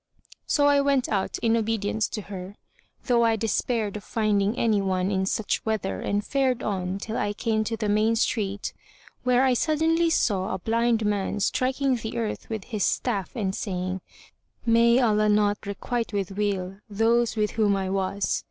So 0.47 0.65
I 0.65 0.81
went 0.81 1.07
out, 1.09 1.37
in 1.43 1.55
obedience 1.55 2.07
to 2.07 2.23
her, 2.23 2.55
though 3.05 3.23
I 3.23 3.35
despaired 3.35 3.95
of 3.95 4.03
finding 4.03 4.57
any 4.57 4.81
one 4.81 5.11
in 5.11 5.27
such 5.27 5.63
weather 5.63 6.01
and 6.01 6.25
fared 6.25 6.63
on 6.63 6.97
till 6.97 7.17
I 7.17 7.33
came 7.33 7.63
to 7.65 7.77
the 7.77 7.87
main 7.87 8.15
street, 8.15 8.73
where 9.23 9.43
I 9.43 9.53
suddenly 9.53 10.09
saw 10.09 10.55
a 10.55 10.57
blind 10.57 11.05
man 11.05 11.39
striking 11.39 11.97
the 11.97 12.17
earth 12.17 12.49
with 12.49 12.63
his 12.63 12.83
staff 12.83 13.35
and 13.35 13.53
saying, 13.53 14.01
"May 14.65 14.97
Allah 14.99 15.29
not 15.29 15.67
requite 15.67 16.13
with 16.13 16.31
weal 16.31 16.79
those 16.89 17.35
with 17.35 17.51
whom 17.51 17.75
I 17.75 17.91
was! 17.91 18.39